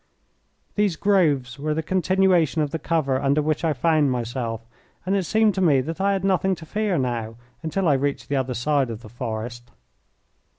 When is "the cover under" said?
2.71-3.39